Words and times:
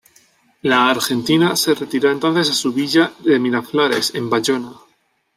La 0.63 0.89
Argentina 0.89 1.55
se 1.55 1.75
retiró 1.75 2.09
entonces 2.09 2.49
a 2.49 2.53
su 2.55 2.73
villa 2.73 3.11
de 3.19 3.37
Miraflores, 3.37 4.15
en 4.15 4.31
Bayona. 4.31 4.71